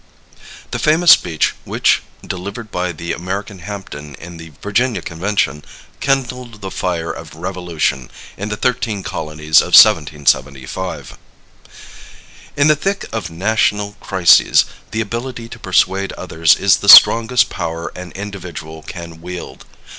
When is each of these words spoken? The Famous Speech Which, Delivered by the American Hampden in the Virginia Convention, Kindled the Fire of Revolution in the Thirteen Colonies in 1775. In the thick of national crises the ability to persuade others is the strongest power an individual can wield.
The 0.71 0.79
Famous 0.79 1.11
Speech 1.11 1.53
Which, 1.63 2.01
Delivered 2.25 2.71
by 2.71 2.91
the 2.91 3.13
American 3.13 3.59
Hampden 3.59 4.15
in 4.15 4.37
the 4.37 4.51
Virginia 4.59 5.03
Convention, 5.03 5.63
Kindled 5.99 6.61
the 6.61 6.71
Fire 6.71 7.11
of 7.11 7.35
Revolution 7.35 8.09
in 8.35 8.49
the 8.49 8.57
Thirteen 8.57 9.03
Colonies 9.03 9.61
in 9.61 9.65
1775. 9.67 11.19
In 12.57 12.65
the 12.67 12.75
thick 12.75 13.05
of 13.11 13.29
national 13.29 13.91
crises 13.99 14.65
the 14.89 15.01
ability 15.01 15.47
to 15.49 15.59
persuade 15.59 16.13
others 16.13 16.55
is 16.55 16.77
the 16.77 16.89
strongest 16.89 17.51
power 17.51 17.91
an 17.95 18.11
individual 18.13 18.81
can 18.81 19.21
wield. 19.21 19.65